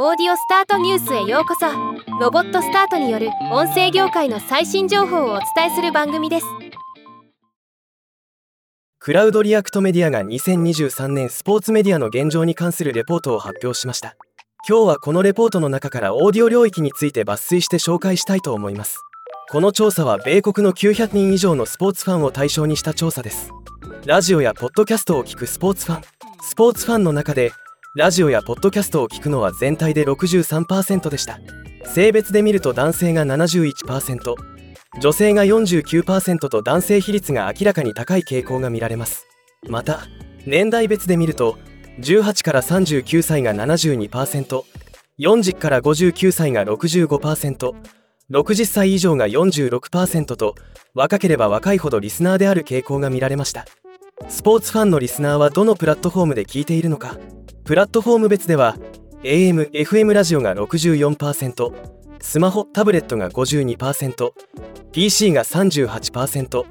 [0.00, 1.66] オーディオスタートニュースへようこそ。
[2.20, 6.46] ロボットスタートによる音声業界の最新情報をお伝えする番組です。
[9.00, 14.14] クラウドリアクトメディアが2023年スポーツメディアの現状に関するレポートを発表しました。
[14.68, 19.00] 今日はこのレポートの中からオーディオ領域について抜粋して紹介したいと思います。
[19.50, 23.50] この調査は米国の900人以上のスポーツファンを対象にした調査です。
[24.06, 26.02] ラジオやポッドキャストを聞くスポーツファン。
[26.40, 27.50] スポーツファンの中で
[27.98, 31.40] ラジオやポッドキャストを聞くのは全体で63%でした。
[31.84, 34.36] 性別で見ると男性が71%
[35.00, 39.26] 女性が49%と男性比率が明らかに高い傾向が見られます。
[39.68, 40.06] また
[40.46, 41.58] 年代別で見ると
[41.98, 50.54] 18から39歳が 72%40 から59歳が 65%60 歳以上が46%と
[50.94, 53.64] 若ければ若いほどリスナーである傾向が見られました。
[54.28, 57.18] スポーツファンのリスナーはどのプラットフォームで聞いているのか。
[57.68, 58.78] プラットフォーム別では
[59.24, 61.70] AM、FM ラジオが64%
[62.18, 66.64] スマホ、タブレットが 52%PC が38%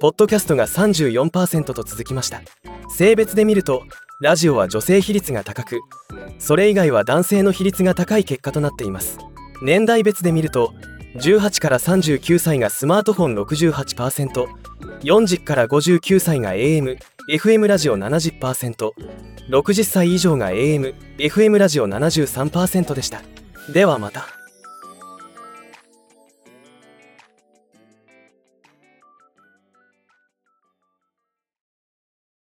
[0.00, 2.40] ポッドキャストが34%と続きました。
[2.88, 3.82] 性別で見ると
[4.22, 5.82] ラジオは女性比率が高く
[6.38, 9.18] それ以外は男性の比率が高い結果となっています。
[9.60, 10.72] 年代別で見ると
[11.16, 16.96] 18から39歳がスマートフォン 68%40 から59歳が AM、
[17.28, 23.20] FM ラジオ 70%60 歳以上が AM、FM ラジオ73%でした。
[23.70, 24.37] ではまた。